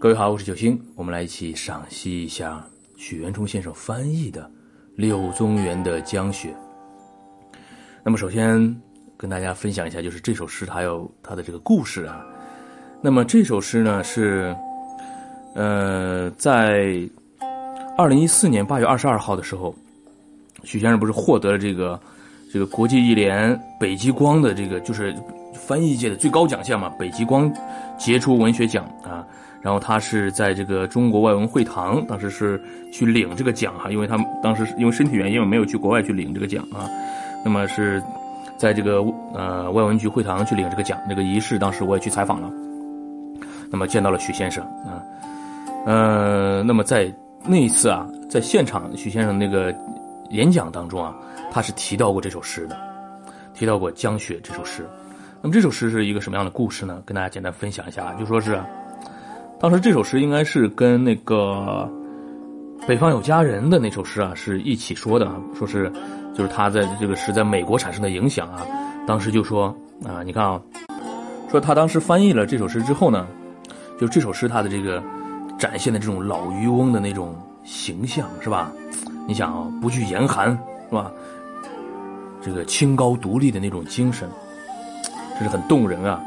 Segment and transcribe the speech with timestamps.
[0.00, 2.64] 各位好，我是九星，我们来一起赏析一下
[2.96, 4.50] 许渊冲先生翻译的
[4.96, 6.48] 柳宗元的《江雪》。
[8.02, 8.74] 那么，首先
[9.18, 12.24] 跟大家分享一下，就是这首诗它有它的这个故事啊。
[13.02, 14.56] 那么这首诗呢是，
[15.54, 16.98] 呃，在
[17.98, 19.74] 二零一四年八月二十二号的时候，
[20.64, 22.00] 许先生不是获得了这个
[22.50, 25.14] 这个国际艺联北极光的这个就是
[25.52, 27.52] 翻译界的最高奖项嘛，北极光
[27.98, 29.28] 杰出文学奖啊。
[29.62, 32.58] 然后他是在这个中国外文会堂，当时是
[32.90, 36.88] 去领这个奖哈，因为他当时因为身体原因没有去国外去领这个奖啊。
[37.44, 38.02] 那么是
[38.56, 39.02] 在这个
[39.34, 42.50] 呃外文局会堂去领这个奖，那个仪式当时我也去采访了。
[43.70, 45.04] 那么见到了许先生啊，
[45.84, 47.12] 呃，那么在
[47.44, 49.74] 那一次啊，在现场许先生那个
[50.30, 51.14] 演讲当中啊，
[51.52, 52.76] 他是提到过这首诗的，
[53.54, 54.88] 提到过《江雪》这首诗。
[55.42, 57.02] 那么这首诗是一个什么样的故事呢？
[57.04, 58.58] 跟大家简单分享一下啊，就说是。
[59.60, 61.86] 当时这首诗应该是跟那个
[62.86, 65.92] 《北方有佳人》的那首诗啊是一起说的，说是
[66.34, 68.64] 就是他在这个诗在美国产生的影响啊。
[69.06, 69.66] 当时就说
[70.02, 70.58] 啊，你看啊，
[71.50, 73.26] 说他当时翻译了这首诗之后呢，
[74.00, 75.02] 就这首诗他的这个
[75.58, 78.72] 展现的这种老渔翁的那种形象是吧？
[79.28, 80.58] 你想啊，不惧严寒
[80.88, 81.12] 是吧？
[82.40, 84.26] 这个清高独立的那种精神，
[85.38, 86.18] 这是很动人啊。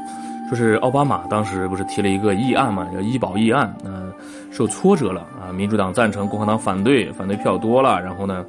[0.48, 4.12] 说是奥巴马当时不是提了一个议案嘛，叫医保议案，嗯，
[4.50, 8.44] 受挫折了啊，民主党赞成，共和党反对，反对票多了，然后呢，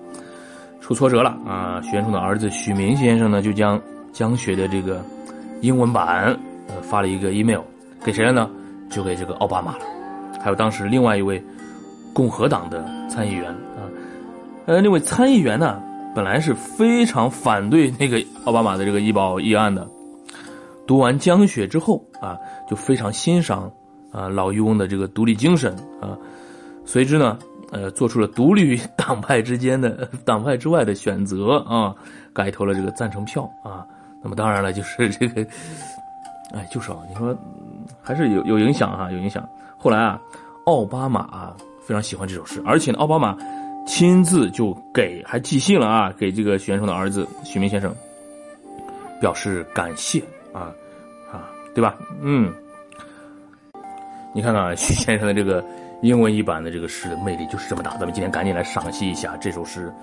[0.82, 1.82] 受挫折了啊。
[1.82, 5.02] 许渊冲的儿子许明先生呢，就将江雪的这个
[5.62, 6.38] 英文版
[6.68, 7.62] 呃发了一个 email
[8.04, 8.50] 给谁了呢？
[8.90, 9.86] 就给这个奥巴马了，
[10.42, 11.42] 还有当时另外一位
[12.14, 13.88] 共和党的参议员啊，
[14.66, 15.82] 呃，那位参议员呢，
[16.14, 19.88] 本来是非常反对那个奥巴马的这个医保议案的。
[20.88, 22.38] 读完《江雪》之后啊，
[22.70, 23.72] 就非常欣赏
[24.12, 26.16] 啊老渔翁的这个独立精神啊，
[26.86, 27.40] 随之呢，
[27.72, 31.96] 呃，做出了独立于党派之间的 党派之外的选择啊，
[32.34, 33.86] 改投了这个赞成票啊。
[34.22, 35.42] 那么当然了，就是这个，
[36.54, 37.36] 哎，就是啊，你说
[38.02, 39.48] 还是有有影响哈，有影响。
[39.78, 40.22] 后来啊，
[40.66, 41.52] 奥巴马
[41.82, 43.36] 非常喜欢这首诗，而且呢，奥巴马
[43.88, 47.92] 亲自就给还寄信了啊，给这个许渊冲的儿子许明先生
[49.20, 50.24] 表示感谢。
[50.56, 50.72] 啊，
[51.76, 51.96] 对吧？
[52.22, 52.52] 嗯，
[54.34, 55.64] 你看看 徐先生的这个
[56.02, 57.92] 英文译版的这个诗的魅力就是这么大。
[57.98, 59.94] 咱们今天赶紧来赏析一下这首诗，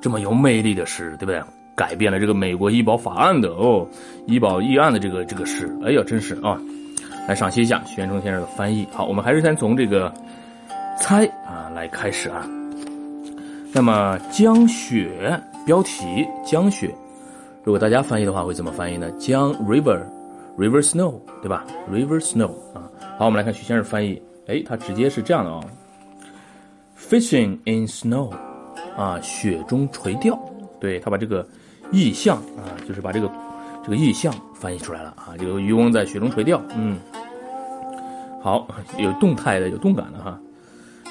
[0.00, 1.40] 这么有魅力的诗，对不对？
[1.76, 3.86] 改变了这个美国医保法案的哦，
[4.26, 6.60] 医保议案的这个这个诗，哎呀，真是啊！
[7.28, 8.88] 来赏析一下徐元冲先生的翻译。
[8.90, 10.12] 好，我们还是先从这个
[10.98, 12.44] 猜啊来开始啊。
[13.72, 16.92] 那么江雪标题江雪。
[17.62, 19.10] 如果大家翻译的话，会怎么翻译呢？
[19.12, 19.52] 江
[20.58, 22.90] River snow，对吧？river snow 啊。
[23.16, 24.20] 好，我们来看徐先生翻译。
[24.48, 25.60] 哎，他直接是这样的啊
[26.98, 28.32] ，fishing in snow，
[28.96, 30.36] 啊，雪中垂钓。
[30.80, 31.46] 对他把这个
[31.92, 33.30] 意象啊，就是把这个
[33.84, 35.34] 这个意象翻译出来了啊。
[35.38, 36.98] 这个渔翁在雪中垂钓，嗯，
[38.42, 38.66] 好，
[38.98, 40.40] 有动态的，有动感的哈，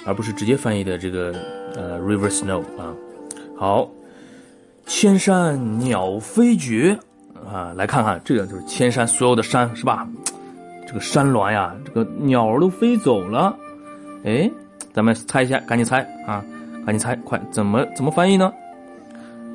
[0.06, 1.34] 而不是直接翻译的这个
[1.76, 2.94] 呃 river snow 啊。
[3.58, 3.90] 好。
[4.90, 6.98] 千山鸟飞绝，
[7.52, 10.08] 啊，来看看这个就是千山所有的山是吧？
[10.88, 13.56] 这个山峦呀，这个鸟儿都飞走了，
[14.24, 14.50] 哎，
[14.94, 16.44] 咱们猜一下，赶紧猜啊，
[16.86, 18.52] 赶紧猜，快，怎么怎么翻译呢？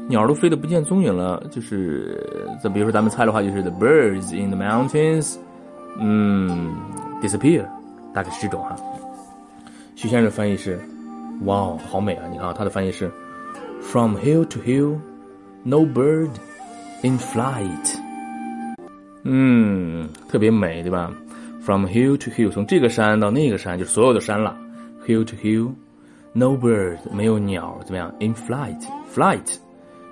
[0.08, 2.26] 鸟儿都飞得不见踪影了，就是
[2.62, 5.36] 这，比如说咱们猜的话，就是 the birds in the mountains，
[5.98, 6.74] 嗯
[7.22, 7.64] ，disappear，
[8.12, 8.76] 大概是这种哈。
[9.94, 10.80] 徐先生的翻译是，
[11.44, 12.24] 哇，好美啊！
[12.30, 13.10] 你看他的翻译是
[13.80, 14.98] ，from hill to hill。
[15.64, 16.30] No bird
[17.02, 17.96] in flight，
[19.24, 21.12] 嗯，特别美，对吧
[21.62, 24.56] ？From hill to hill，从这个山到那个山，就是所有的山了。
[25.06, 29.46] Hill to hill，no bird，没有鸟，怎么样？In flight，flight，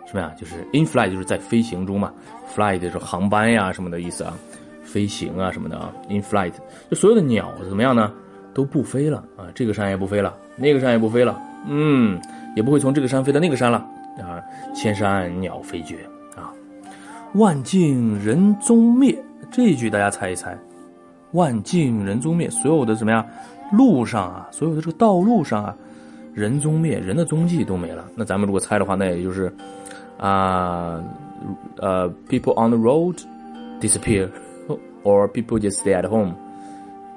[0.07, 0.33] 什么呀？
[0.37, 2.13] 就是 in flight，就是在飞行中嘛。
[2.55, 4.35] Flight 就是航班呀什么的意思啊，
[4.83, 5.93] 飞行啊什么的啊。
[6.09, 6.53] In flight，
[6.91, 8.13] 就所有的鸟怎么样呢？
[8.53, 12.21] 都不飞了啊，这个山也不飞了，那个山也不飞了，嗯，
[12.57, 13.79] 也不会从这个山飞到那个山了。
[14.19, 14.43] 啊，
[14.75, 15.97] 千山鸟飞绝，
[17.35, 19.17] 万径人踪灭。
[19.51, 20.57] 这一句大家猜一猜，
[21.33, 23.27] 万径人踪灭，所有的怎么样？
[23.73, 25.77] 路上啊，所有的这个道路上啊，
[26.35, 28.09] 人踪灭，人的踪迹都没了。
[28.17, 29.53] 那咱们如果猜的话，那也就是
[30.19, 31.03] 啊，
[31.79, 33.17] 呃，people on the road
[33.81, 36.35] disappear，or people just stay at home，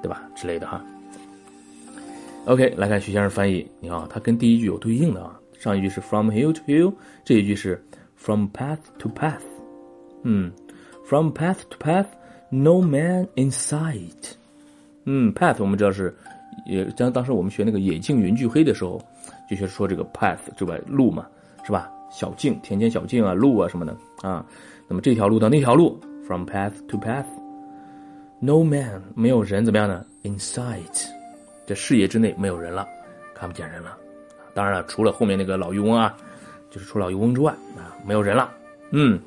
[0.02, 0.22] 对吧？
[0.34, 0.80] 之类的哈。
[2.46, 5.38] OK，来看徐先生翻译，你看他跟第一句有对应的啊。
[5.58, 6.92] 上一句是 from hill to hill，
[7.24, 7.82] 这一句是
[8.16, 9.40] from path to path。
[10.24, 10.50] 嗯
[11.06, 14.32] ，from path to path，no man in sight。
[15.04, 16.14] 嗯，path 我们知道是
[16.66, 19.00] 也当当时我们学那个野径云俱黑的时候，
[19.48, 21.26] 就学说这个 path 这吧路嘛，
[21.64, 21.90] 是吧？
[22.10, 24.44] 小径、田间小径啊，路啊什么的啊。
[24.88, 31.06] 那么这条路到那条路，from path to path，no man 没有人怎么样呢？in sight，
[31.66, 32.86] 这视野之内没有人了，
[33.34, 33.96] 看不见人了。
[34.54, 36.16] 当然了，除了后面那个老渔翁啊，
[36.70, 38.50] 就是除了渔翁之外啊，没有人了。
[38.90, 39.20] 嗯。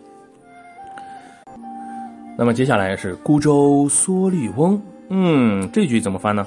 [2.37, 4.79] 那么接下来是孤舟蓑笠翁。
[5.09, 6.45] 嗯，这句怎么翻呢？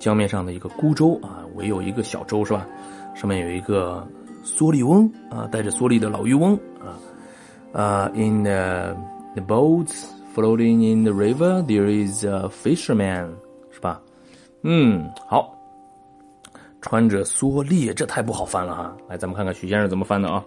[0.00, 2.66] 江面上的一个孤舟啊，唯有一个小舟是吧？
[3.14, 4.04] 上面有一个
[4.44, 6.98] 蓑笠翁啊，带着蓑笠的老渔翁啊。
[7.72, 8.96] 啊，in the
[9.36, 13.30] the boats floating in the river, there is a fisherman，
[13.70, 14.00] 是吧？
[14.62, 15.56] 嗯，好。
[16.80, 18.96] 穿着蓑笠，这太不好翻了哈！
[19.06, 20.42] 来，咱们看看许先生怎么翻的啊？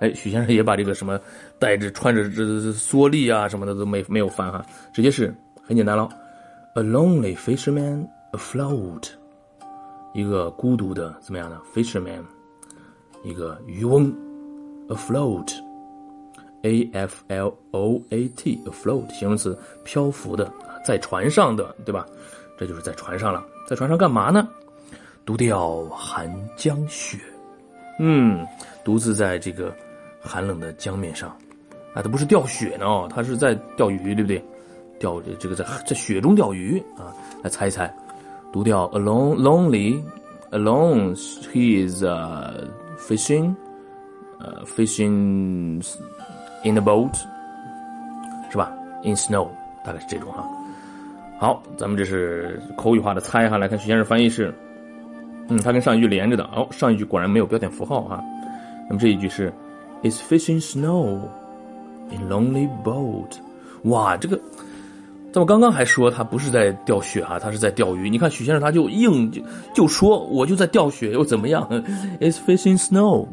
[0.00, 1.18] 哎，许先生也把这个什么
[1.58, 6.08] 带着穿着这蓑笠啊什么的都没没有翻哈，直接是很简单了。
[6.74, 9.08] A lonely fisherman afloat，
[10.12, 12.22] 一个孤独的怎么样的 fisherman，
[13.24, 14.12] 一个渔翁
[14.88, 20.52] afloat，a f l o a t afloat 形容词，漂浮的，
[20.84, 22.04] 在船上的，对吧？
[22.58, 24.46] 这就是在船上了，在船上干嘛呢？
[25.24, 27.18] 独钓寒江雪，
[27.98, 28.46] 嗯，
[28.84, 29.74] 独自在这个
[30.26, 31.30] 寒冷的江面上，
[31.94, 34.44] 啊，他不是钓雪呢，他是在钓鱼，对不对？
[34.98, 37.12] 钓这个在在雪中钓鱼啊，
[37.42, 37.94] 来猜一猜，
[38.50, 40.02] 独钓 alone lonely
[40.52, 41.14] alone
[41.52, 42.02] he is
[42.98, 43.54] fishing，
[44.38, 45.84] 呃 fishing
[46.64, 47.12] in the boat，
[48.50, 48.72] 是吧
[49.04, 49.48] ？in snow
[49.84, 50.48] 大概是这种哈。
[51.38, 54.54] 好，咱们这是口语化的猜哈，来看徐先生翻译是，
[55.48, 58.24] 嗯，他跟上一句连着的哦，上一句果然没有标点符号哈。
[58.88, 59.52] 那么这一句是
[60.02, 61.18] ，is fishing snow
[62.10, 63.38] in lonely boat，
[63.84, 64.40] 哇，这个。
[65.32, 68.08] 那么刚刚还说他不是在钓雪啊，他是在钓鱼。
[68.08, 69.42] 你看许先生他就硬就
[69.74, 71.68] 就说我就在钓雪，又怎么样
[72.20, 73.26] ？Is fishing snow？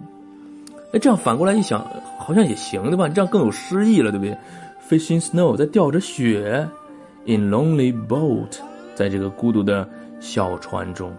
[0.91, 1.79] 哎，这样反过来一想，
[2.17, 3.07] 好像也行，对吧？
[3.07, 4.37] 这样更有诗意了，对不对
[4.89, 6.67] ？Fishing snow，在钓着雪
[7.25, 8.57] ，in lonely boat，
[8.95, 9.87] 在这个孤独的
[10.19, 11.09] 小船中。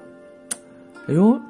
[1.08, 1.40] 哎呦，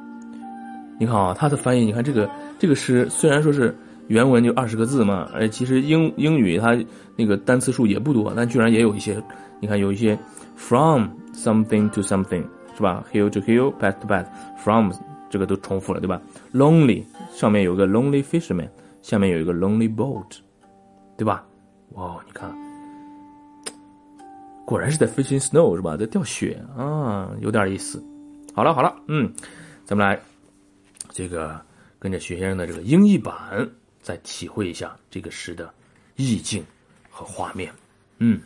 [0.99, 3.75] 你看啊，他的翻译，你看这个这个诗虽然说是。
[4.09, 6.77] 原文就二十个字嘛，而其实英英语它
[7.17, 9.17] 那个单词数也不多，但居然也有一些，
[9.61, 10.15] 你看有一些
[10.57, 12.45] from something to something
[12.77, 14.93] 是吧？hill to hill，path to path，from
[15.31, 16.21] 这个都重复了对吧
[16.53, 17.03] ？lonely
[17.33, 18.69] 上面有个 lonely fisherman，
[19.01, 20.37] 下面有一个 lonely boat，
[21.17, 21.43] 对吧？
[21.95, 22.55] 哇，你看，
[24.67, 25.97] 果然是在 fishing snow 是吧？
[25.97, 28.05] 在掉雪啊，有点意思。
[28.55, 29.33] 好了好了，嗯，
[29.87, 30.21] 咱们来
[31.15, 31.59] 这个
[31.99, 33.67] 跟着徐先生的这个英译版。
[34.03, 35.73] 再体会一下这个诗的
[36.17, 36.63] 意境
[37.09, 37.73] 和画面。
[38.19, 38.39] 嗯，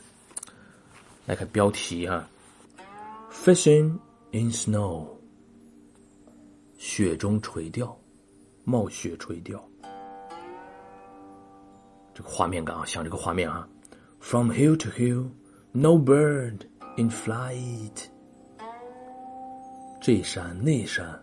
[1.26, 2.24] 来看标题哈
[3.32, 3.98] ，“Fishing
[4.30, 5.08] in snow”，
[6.78, 7.98] 雪中垂钓，
[8.62, 9.60] 冒雪垂钓。
[12.14, 13.68] 这个画面感啊，想这个画面啊
[14.20, 15.28] ，“From hill to hill,
[15.72, 16.60] no bird
[16.96, 18.04] in flight”，
[20.00, 21.20] 这山那山，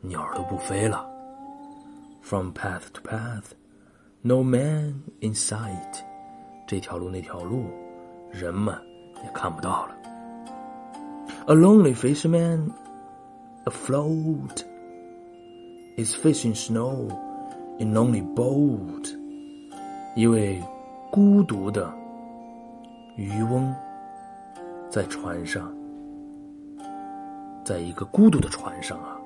[0.00, 1.06] 鸟都不飞了。
[2.22, 3.52] “From path to path”。
[4.22, 6.00] No man in sight，
[6.66, 7.66] 这条路那条路，
[8.32, 8.76] 人们
[9.22, 9.94] 也看不到了。
[11.46, 12.72] A lonely fisherman
[13.66, 14.64] afloat
[15.96, 17.08] is fishing snow
[17.78, 19.16] in lonely boat。
[20.16, 20.60] 一位
[21.12, 21.94] 孤独的
[23.14, 23.72] 渔翁
[24.90, 25.72] 在船上，
[27.64, 29.16] 在一个孤独的船上啊，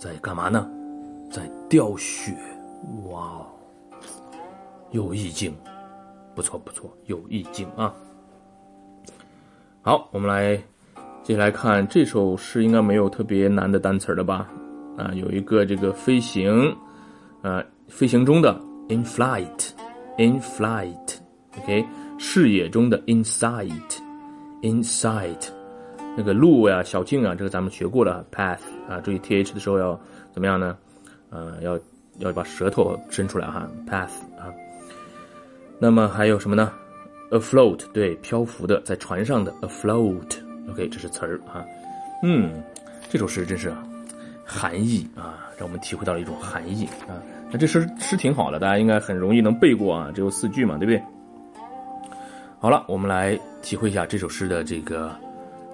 [0.00, 0.66] 在干嘛呢？
[1.30, 2.34] 在掉血。
[3.10, 3.46] 哇哦！
[4.92, 5.54] 有意境，
[6.34, 7.94] 不错不错，有意境啊！
[9.82, 10.56] 好，我们来
[11.22, 14.48] 接下来看这首诗，应该没有特别难的单词了吧？
[14.96, 16.74] 啊，有一个这个飞行，
[17.42, 21.86] 啊，飞行中的 in flight，in flight，OK，
[22.18, 25.48] 视野中的 in sight，in sight，
[26.16, 29.98] 那个路呀、小径啊，这个咱们学过了，path 啊，注意 th 的时候要
[30.32, 30.76] 怎么样呢？
[31.30, 31.78] 呃，要
[32.18, 34.52] 要把舌头伸出来哈，path 啊。
[35.78, 36.72] 那么还有什么呢
[37.30, 41.64] ？afloat，对，漂浮的，在船上的 afloat，OK，这是词儿啊。
[42.22, 42.62] 嗯，
[43.08, 43.72] 这首诗真是
[44.44, 47.16] 含义啊，让我们体会到了一种含义啊。
[47.50, 51.02] 那这诗诗挺好的，大家应该很容易能背过啊，只有四句嘛，对不对？
[52.58, 55.16] 好了，我们来体会一下这首诗的这个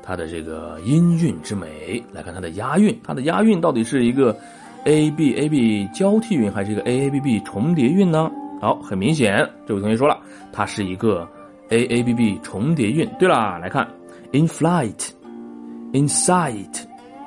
[0.07, 4.39] 它的这个音韵之美，来看它的押韵，它的押韵到底是一个
[4.85, 8.31] a b a b 交替韵，还是一个 a a b b 重叠韵呢？
[8.61, 10.21] 好，很明显，这位同学说了，
[10.53, 11.29] 它是一个
[11.71, 13.05] a a b b 重叠韵。
[13.19, 13.85] 对了，来看
[14.33, 16.85] in flight，in sight，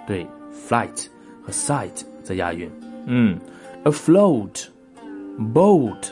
[0.08, 1.08] 对，flight
[1.44, 2.72] 和 sight 在押韵。
[3.06, 3.38] 嗯
[3.84, 6.12] ，afloat，boat，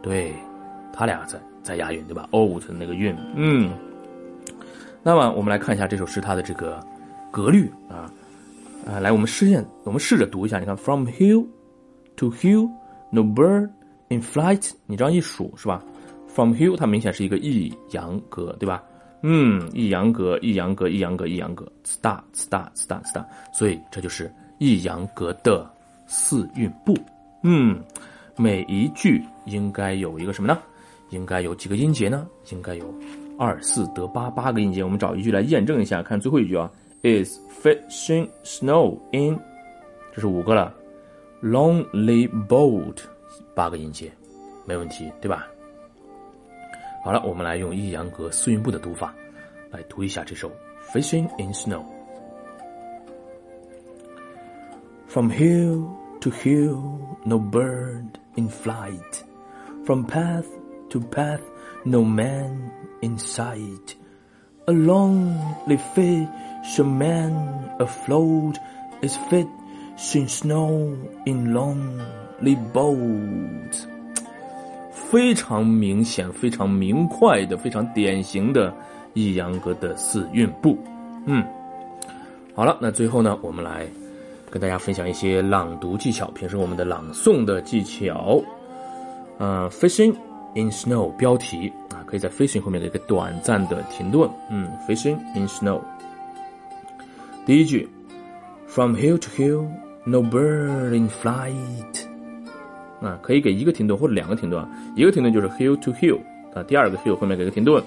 [0.00, 0.32] 对，
[0.92, 3.16] 它俩在在押韵，对吧？oat 的那个韵。
[3.34, 3.72] 嗯，
[5.04, 6.84] 那么我们来看一下这首诗它的这个
[7.30, 8.10] 格律啊
[8.86, 10.58] 啊，来，我们试验，我们试着读一下。
[10.58, 11.46] 你看，from hill
[12.16, 13.70] to hill，no bird
[14.08, 14.70] in flight。
[14.86, 15.84] 你这样一数是吧
[16.28, 18.82] ？from hill 它明显是一个抑扬格，对吧？
[19.22, 25.70] 嗯，抑扬格，抑扬格，抑扬格，抑扬格，sta sta sta sta，所以这就是抑扬格的
[26.06, 26.94] 四韵部。
[27.42, 27.82] 嗯，
[28.36, 30.58] 每一句应该有一个什么呢？
[31.10, 32.26] 应该有几个音节呢？
[32.50, 32.94] 应该有
[33.38, 34.82] 二四得八八个音节。
[34.82, 36.70] 我们找一句来验证一下，看最后一句啊
[37.02, 39.38] ，is fishing snow in，
[40.12, 40.74] 这是五个了
[41.42, 42.98] ，lonely boat，
[43.54, 44.12] 八个音节，
[44.64, 45.46] 没问题，对吧？
[47.04, 49.14] 好了，我们来用抑扬格四韵部的读法
[49.70, 50.50] 来读一下这首
[50.92, 51.82] 《Fishing in Snow》。
[55.06, 55.86] From hill
[56.20, 59.22] to hill, no bird in flight.
[59.84, 60.46] From path
[60.90, 61.42] to path,
[61.84, 62.70] no man
[63.02, 63.94] Inside
[64.66, 67.34] A lonely fisherman
[67.78, 68.56] afloat
[69.02, 70.96] is fishing snow
[71.26, 73.86] in lonely boat.
[74.90, 78.74] 非常明显、非常明快的、非常典型的
[79.12, 80.78] 抑扬格的四韵部。
[81.26, 81.44] 嗯，
[82.54, 83.86] 好了，那最后呢，我们来
[84.50, 88.42] 跟大家分享一些朗读技巧，平时我们的朗诵的技巧。
[89.38, 90.14] 嗯，fishing
[90.54, 94.29] in snow 标题啊，可以在 fishing 后面给一个短暂的停顿。
[94.49, 95.81] 嗯，fishing in snow。
[97.45, 97.87] 第一句，
[98.67, 99.67] From hill to hill,
[100.05, 102.05] no bird in flight。
[103.01, 104.63] 啊，可以给一个停顿或者两个停顿。
[104.95, 106.19] 一个停顿就是 hill to hill
[106.53, 107.81] 啊，第二个 hill 后面给个停顿，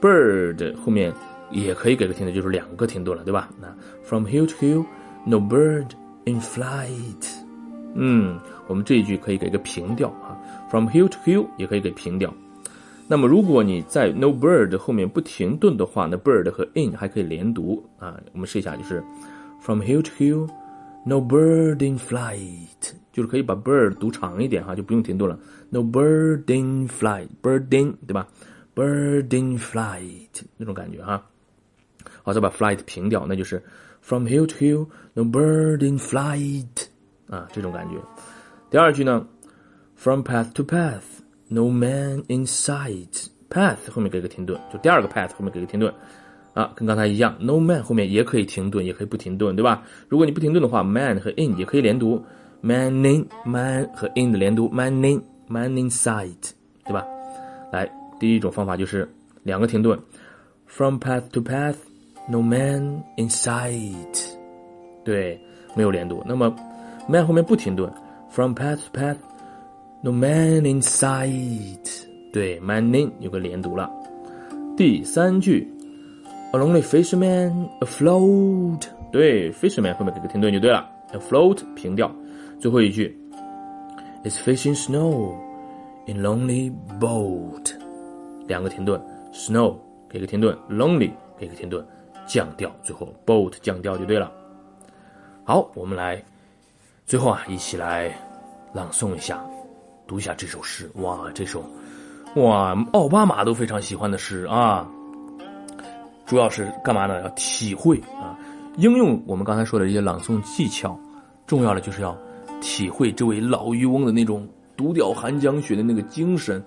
[0.00, 1.12] bird 后面
[1.50, 3.48] 也可以给个停顿，就是两个停顿了，对吧？
[3.60, 3.68] 那
[4.04, 5.86] from hill to hill，no bird
[6.24, 7.28] in flight。
[7.94, 10.36] 嗯，我们这一句可以给个平调啊，
[10.68, 12.32] from hill to hill 也可以给平调。
[13.07, 18.19] 那么如果你在 no bird 后面不停顿的话，那 bird 和 in 还可以连读啊。
[18.33, 19.03] 我们试一下，就是
[19.61, 22.93] from hill to hill，no birding flight。
[23.13, 25.39] 就是可以把 bird 读长一点哈，就不用停顿了。
[25.69, 28.27] No birding flight，birding 对吧
[28.75, 31.23] ？birding flight 那种感觉哈。
[32.23, 33.63] 好，再把 flight 平掉，那就是
[34.01, 36.87] from hill to hill，no birding flight
[37.29, 37.95] 啊，这种感觉。
[38.69, 39.25] 第二句呢
[39.95, 41.03] ，from path to path
[41.47, 43.27] No man in sight。
[43.49, 45.93] path 后面给个停顿，就第二个 path 后面给个停顿
[46.53, 49.83] 啊，跟刚才一样，no man 后面也可以停顿，也可以不停顿，对吧？
[50.09, 52.21] 如果你不停顿的话，man 和 in 也可以连读。
[52.61, 56.51] Man in man 和 in 的连读，man in man in sight，
[56.83, 57.05] 对吧？
[57.71, 57.87] 来，
[58.19, 59.07] 第一种方法就是
[59.43, 59.99] 两个停顿
[60.65, 64.33] ，from path to path，no man in sight
[65.03, 65.39] 对，
[65.75, 66.23] 没有连读。
[66.25, 66.51] 那么
[67.07, 67.91] man 后面不停顿
[68.31, 69.17] ，from path to path
[70.05, 73.91] No man in sight 对，man in 有个连读了。
[74.77, 75.67] 第三句
[76.53, 82.15] ，a lonely fisherman afloat，对，fisherman 后面给个停顿就对了，afloat 平调。
[82.59, 83.19] 最后一句
[84.23, 85.33] ，Is fishing snow
[86.05, 87.71] in lonely boat，
[88.45, 89.01] 两个停顿
[89.33, 89.75] ，snow
[90.07, 91.83] 给个停顿，lonely 给个停顿，
[92.27, 94.31] 降调，最后 boat 降调就对了。
[95.43, 96.23] 好，我们来
[97.07, 98.15] 最后啊，一起来
[98.71, 99.43] 朗诵一下，
[100.07, 100.89] 读一下这首诗。
[100.95, 101.63] 哇，这首
[102.35, 104.87] 哇，奥巴马都非常喜欢的诗啊。
[106.25, 107.21] 主要是干嘛呢？
[107.21, 108.37] 要体会啊，
[108.77, 110.99] 应用我们刚才说的一些朗诵技巧，
[111.45, 112.17] 重要的就是要。
[112.61, 116.63] 体会这位老渔翁的那种独钓寒江雪的那个精神，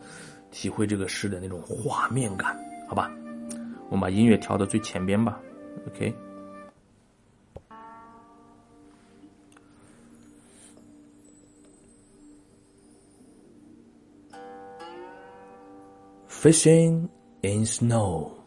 [0.52, 3.10] 体会这个诗的那种画面感，好吧？
[3.88, 5.40] 我们把音乐调到最前边吧
[5.88, 6.14] ，OK。
[16.38, 17.10] Fishing
[17.42, 18.44] in snow,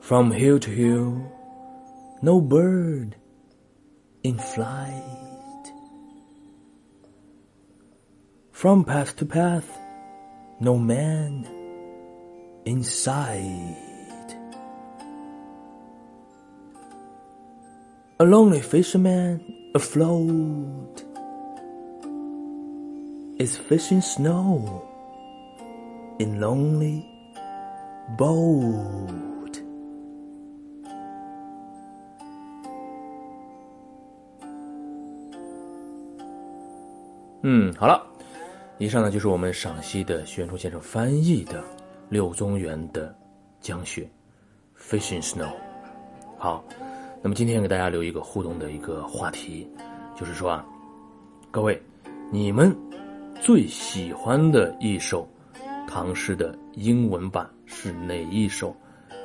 [0.00, 1.32] from hill to hill,
[2.20, 3.16] no bird.
[4.22, 5.72] in flight.
[8.52, 9.78] From path to path,
[10.60, 11.48] no man
[12.66, 14.36] in sight.
[18.20, 21.11] A lonely fisherman afloat
[23.42, 24.62] is fishing snow
[26.20, 27.02] in lonely
[28.16, 29.60] boat.
[37.42, 38.06] 嗯，好了，
[38.78, 41.64] 以上呢就是我们赏析的徐元冲先生翻译的
[42.08, 43.08] 柳宗元的
[43.60, 44.08] 《江雪》
[44.80, 45.50] ，Fishing Snow。
[46.38, 46.62] 好，
[47.20, 49.68] 那么今天给大家留一个互动的一个话题，
[50.14, 50.64] 就是说啊，
[51.50, 51.82] 各位，
[52.30, 52.72] 你们
[53.42, 55.28] 最喜欢的一首
[55.88, 58.74] 唐诗的英文版是哪一首？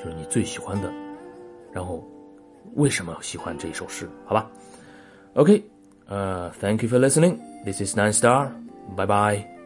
[0.03, 0.91] 就是你最喜欢的，
[1.71, 2.03] 然后
[2.74, 4.09] 为什么喜欢这一首诗？
[4.25, 4.50] 好吧
[5.36, 5.63] ？OK，
[6.07, 7.38] 呃、t h a n k you for listening.
[7.63, 8.50] This is Nine Star.
[8.95, 9.56] Bye bye.